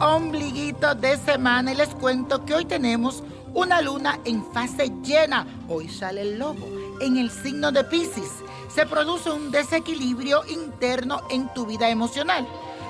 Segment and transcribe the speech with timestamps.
[0.00, 3.22] amiguitos de semana y les cuento que hoy tenemos
[3.54, 5.46] una luna en fase llena.
[5.68, 6.66] Hoy sale el lobo
[7.00, 8.30] en el signo de Pisces.
[8.74, 12.44] Se produce un desequilibrio interno en tu vida emocional.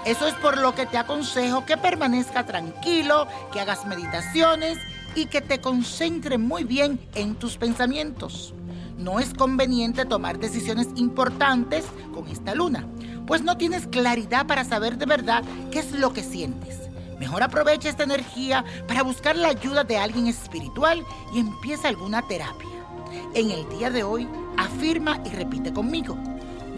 [0.06, 4.78] Eso es por lo que te aconsejo que permanezca tranquilo, que hagas meditaciones
[5.14, 8.55] y que te concentres muy bien en tus pensamientos.
[9.00, 12.86] No es conveniente tomar decisiones importantes con esta luna,
[13.27, 16.77] pues no tienes claridad para saber de verdad qué es lo que sientes.
[17.18, 21.02] Mejor aprovecha esta energía para buscar la ayuda de alguien espiritual
[21.34, 22.68] y empieza alguna terapia.
[23.32, 26.19] En el día de hoy, afirma y repite conmigo.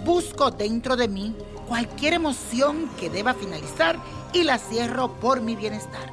[0.05, 1.35] Busco dentro de mí
[1.67, 3.99] cualquier emoción que deba finalizar
[4.33, 6.09] y la cierro por mi bienestar.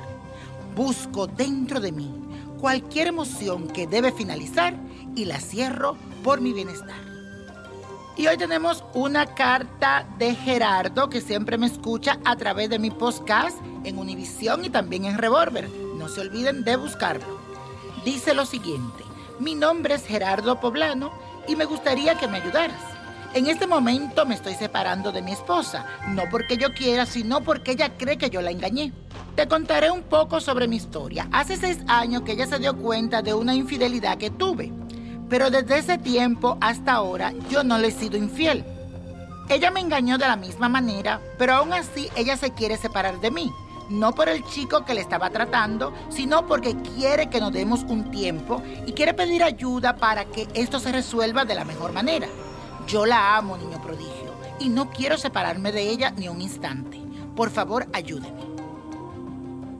[0.75, 2.28] Busco dentro de mí
[2.59, 4.75] cualquier emoción que debe finalizar
[5.15, 6.99] y la cierro por mi bienestar.
[8.17, 12.91] Y hoy tenemos una carta de Gerardo que siempre me escucha a través de mi
[12.91, 15.69] podcast en Univisión y también en Revolver.
[15.95, 17.39] No se olviden de buscarlo.
[18.03, 19.03] Dice lo siguiente,
[19.39, 21.11] mi nombre es Gerardo Poblano
[21.47, 22.81] y me gustaría que me ayudaras.
[23.33, 27.71] En este momento me estoy separando de mi esposa, no porque yo quiera, sino porque
[27.71, 28.91] ella cree que yo la engañé.
[29.39, 31.29] Te contaré un poco sobre mi historia.
[31.31, 34.69] Hace seis años que ella se dio cuenta de una infidelidad que tuve,
[35.29, 38.65] pero desde ese tiempo hasta ahora yo no le he sido infiel.
[39.47, 43.31] Ella me engañó de la misma manera, pero aún así ella se quiere separar de
[43.31, 43.49] mí.
[43.89, 48.11] No por el chico que le estaba tratando, sino porque quiere que nos demos un
[48.11, 52.27] tiempo y quiere pedir ayuda para que esto se resuelva de la mejor manera.
[52.87, 56.99] Yo la amo, niño prodigio, y no quiero separarme de ella ni un instante.
[57.37, 58.48] Por favor, ayúdeme.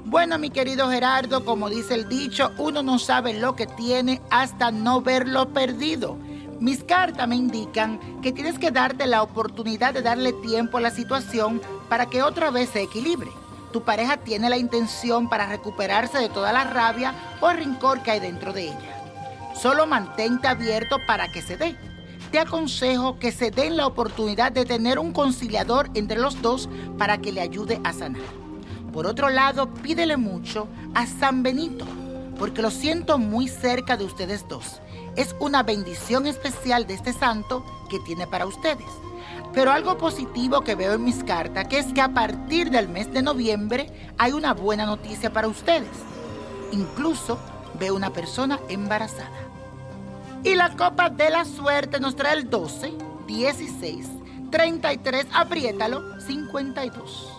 [0.10, 4.72] Bueno, mi querido Gerardo, como dice el dicho, uno no sabe lo que tiene hasta
[4.72, 6.18] no verlo perdido.
[6.60, 10.90] Mis cartas me indican que tienes que darte la oportunidad de darle tiempo a la
[10.90, 13.30] situación para que otra vez se equilibre.
[13.72, 18.20] Tu pareja tiene la intención para recuperarse de toda la rabia o rencor que hay
[18.20, 19.54] dentro de ella.
[19.54, 21.78] Solo mantente abierto para que se dé
[22.32, 26.68] te aconsejo que se den la oportunidad de tener un conciliador entre los dos
[26.98, 28.49] para que le ayude a sanar.
[28.92, 31.86] Por otro lado, pídele mucho a San Benito,
[32.38, 34.82] porque lo siento muy cerca de ustedes dos.
[35.16, 38.88] Es una bendición especial de este santo que tiene para ustedes.
[39.54, 43.12] Pero algo positivo que veo en mis cartas, que es que a partir del mes
[43.12, 45.90] de noviembre hay una buena noticia para ustedes.
[46.72, 47.40] Incluso
[47.80, 49.50] veo una persona embarazada.
[50.44, 52.94] Y la copa de la suerte nos trae el 12,
[53.28, 54.08] 16,
[54.52, 57.39] 33, apriétalo, 52,